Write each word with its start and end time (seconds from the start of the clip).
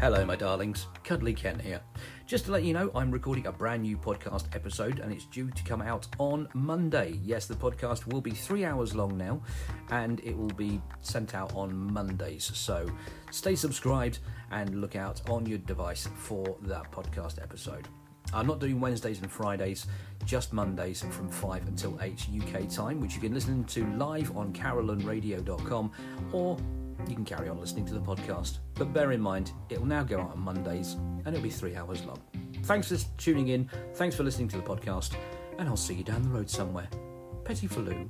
Hello, 0.00 0.24
my 0.24 0.36
darlings. 0.36 0.86
Cuddly 1.02 1.34
Ken 1.34 1.58
here. 1.58 1.80
Just 2.24 2.44
to 2.44 2.52
let 2.52 2.62
you 2.62 2.72
know, 2.72 2.88
I'm 2.94 3.10
recording 3.10 3.48
a 3.48 3.52
brand 3.52 3.82
new 3.82 3.96
podcast 3.96 4.54
episode 4.54 5.00
and 5.00 5.12
it's 5.12 5.24
due 5.24 5.50
to 5.50 5.64
come 5.64 5.82
out 5.82 6.06
on 6.18 6.48
Monday. 6.54 7.18
Yes, 7.24 7.46
the 7.46 7.56
podcast 7.56 8.06
will 8.06 8.20
be 8.20 8.30
three 8.30 8.64
hours 8.64 8.94
long 8.94 9.18
now 9.18 9.42
and 9.90 10.20
it 10.20 10.36
will 10.36 10.54
be 10.54 10.80
sent 11.00 11.34
out 11.34 11.52
on 11.56 11.74
Mondays. 11.92 12.44
So 12.54 12.88
stay 13.32 13.56
subscribed 13.56 14.20
and 14.52 14.80
look 14.80 14.94
out 14.94 15.20
on 15.28 15.46
your 15.46 15.58
device 15.58 16.08
for 16.14 16.56
that 16.62 16.92
podcast 16.92 17.42
episode. 17.42 17.88
I'm 18.32 18.46
not 18.46 18.60
doing 18.60 18.78
Wednesdays 18.80 19.20
and 19.20 19.28
Fridays, 19.28 19.86
just 20.24 20.52
Mondays 20.52 21.00
from 21.00 21.28
5 21.28 21.66
until 21.66 21.98
8 22.00 22.28
UK 22.38 22.68
time, 22.68 23.00
which 23.00 23.16
you 23.16 23.20
can 23.20 23.34
listen 23.34 23.64
to 23.64 23.84
live 23.96 24.36
on 24.36 24.52
carolynradio.com 24.52 25.90
or 26.32 26.56
you 27.06 27.14
can 27.14 27.24
carry 27.24 27.48
on 27.48 27.60
listening 27.60 27.86
to 27.86 27.94
the 27.94 28.00
podcast. 28.00 28.58
But 28.74 28.92
bear 28.92 29.12
in 29.12 29.20
mind, 29.20 29.52
it 29.68 29.78
will 29.78 29.86
now 29.86 30.02
go 30.02 30.20
out 30.20 30.32
on 30.32 30.40
Mondays 30.40 30.94
and 30.94 31.28
it'll 31.28 31.42
be 31.42 31.50
three 31.50 31.76
hours 31.76 32.04
long. 32.04 32.20
Thanks 32.64 32.88
for 32.88 32.98
tuning 33.18 33.48
in, 33.48 33.70
thanks 33.94 34.16
for 34.16 34.24
listening 34.24 34.48
to 34.48 34.56
the 34.56 34.62
podcast, 34.62 35.14
and 35.58 35.68
I'll 35.68 35.76
see 35.76 35.94
you 35.94 36.04
down 36.04 36.22
the 36.22 36.28
road 36.28 36.50
somewhere. 36.50 36.88
Petty 37.44 37.68
Faloo. 37.68 38.08